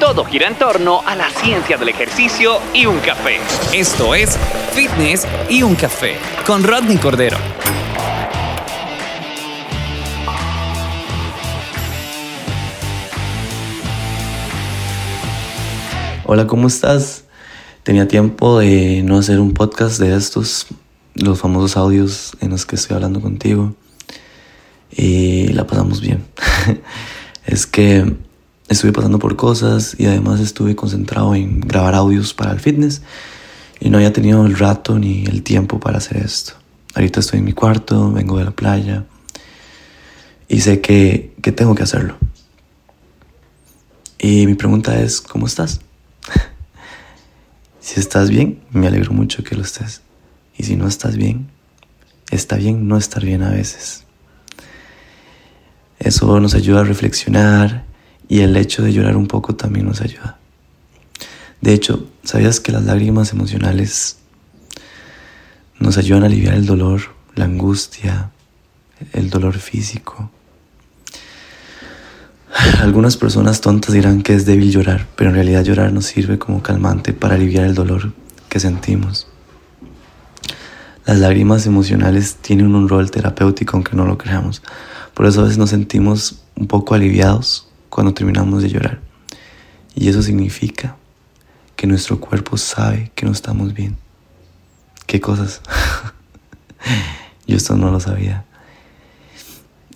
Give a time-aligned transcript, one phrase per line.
[0.00, 3.38] Todo gira en torno a la ciencia del ejercicio y un café.
[3.72, 4.36] Esto es
[4.72, 7.36] Fitness y un café con Rodney Cordero.
[16.24, 17.24] Hola, ¿cómo estás?
[17.84, 20.66] Tenía tiempo de no hacer un podcast de estos,
[21.14, 23.74] los famosos audios en los que estoy hablando contigo.
[24.90, 26.24] Y la pasamos bien.
[27.46, 28.12] es que
[28.68, 33.02] estuve pasando por cosas y además estuve concentrado en grabar audios para el fitness
[33.80, 36.54] y no había tenido el rato ni el tiempo para hacer esto.
[36.94, 39.04] Ahorita estoy en mi cuarto, vengo de la playa
[40.48, 42.16] y sé que, que tengo que hacerlo.
[44.18, 45.80] Y mi pregunta es, ¿cómo estás?
[47.80, 50.00] si estás bien, me alegro mucho que lo estés.
[50.56, 51.48] Y si no estás bien,
[52.30, 54.04] está bien no estar bien a veces.
[55.98, 57.84] Eso nos ayuda a reflexionar
[58.28, 60.38] y el hecho de llorar un poco también nos ayuda.
[61.60, 64.18] De hecho, ¿sabías que las lágrimas emocionales
[65.78, 68.30] nos ayudan a aliviar el dolor, la angustia,
[69.12, 70.30] el dolor físico?
[72.80, 76.62] Algunas personas tontas dirán que es débil llorar, pero en realidad llorar nos sirve como
[76.62, 78.12] calmante para aliviar el dolor
[78.48, 79.26] que sentimos.
[81.06, 84.62] Las lágrimas emocionales tienen un rol terapéutico aunque no lo creamos.
[85.12, 88.98] Por eso a veces nos sentimos un poco aliviados cuando terminamos de llorar.
[89.94, 90.96] Y eso significa
[91.76, 93.96] que nuestro cuerpo sabe que no estamos bien.
[95.06, 95.60] ¿Qué cosas?
[97.46, 98.46] Yo esto no lo sabía.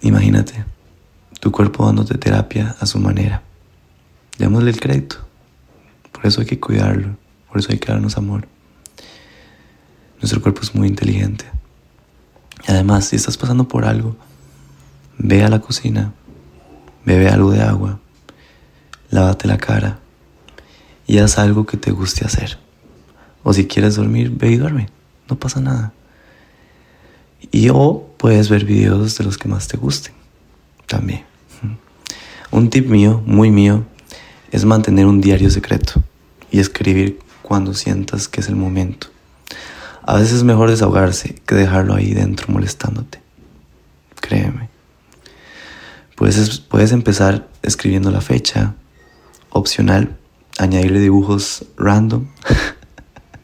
[0.00, 0.64] Imagínate,
[1.40, 3.42] tu cuerpo dándote terapia a su manera.
[4.38, 5.16] Démosle el crédito.
[6.12, 7.16] Por eso hay que cuidarlo.
[7.48, 8.46] Por eso hay que darnos amor.
[10.20, 11.46] Nuestro cuerpo es muy inteligente.
[12.68, 14.16] Y además, si estás pasando por algo,
[15.18, 16.12] ve a la cocina,
[17.08, 18.00] Bebe algo de agua,
[19.08, 19.98] lávate la cara
[21.06, 22.58] y haz algo que te guste hacer.
[23.42, 24.90] O si quieres dormir, ve y duerme,
[25.26, 25.94] no pasa nada.
[27.50, 30.12] Y o puedes ver videos de los que más te gusten,
[30.84, 31.24] también.
[32.50, 33.86] Un tip mío, muy mío,
[34.52, 36.04] es mantener un diario secreto
[36.50, 39.06] y escribir cuando sientas que es el momento.
[40.02, 43.18] A veces es mejor desahogarse que dejarlo ahí dentro molestándote.
[44.20, 44.67] Créeme.
[46.18, 48.74] Puedes, puedes empezar escribiendo la fecha,
[49.50, 50.16] opcional,
[50.58, 52.26] añadirle dibujos random.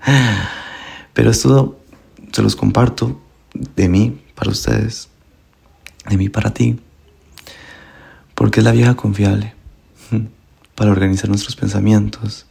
[1.15, 1.79] Pero esto
[2.33, 3.23] se los comparto
[3.77, 5.09] de mí para ustedes,
[6.11, 6.81] de mí para ti,
[8.35, 9.55] porque es la vieja confiable
[10.75, 12.47] para organizar nuestros pensamientos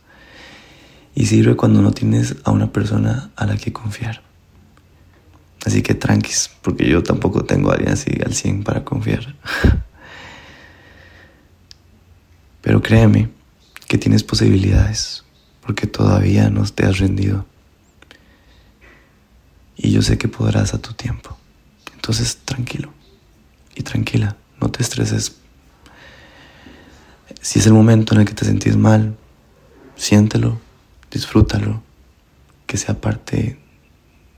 [1.16, 4.22] y sirve cuando no tienes a una persona a la que confiar.
[5.66, 9.36] Así que tranquis, porque yo tampoco tengo a alguien así al 100 para confiar.
[12.74, 13.30] Pero créeme
[13.88, 15.24] que tienes posibilidades,
[15.62, 17.46] porque todavía no te has rendido.
[19.78, 21.38] Y yo sé que podrás a tu tiempo.
[21.94, 22.92] Entonces, tranquilo
[23.76, 25.36] y tranquila, no te estreses.
[27.42, 29.16] Si es el momento en el que te sentís mal,
[29.96, 30.60] siéntelo,
[31.12, 31.84] disfrútalo,
[32.66, 33.60] que sea parte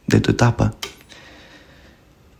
[0.07, 0.75] de tu etapa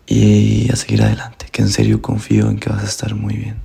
[0.06, 3.64] y a seguir adelante, que en serio confío en que vas a estar muy bien.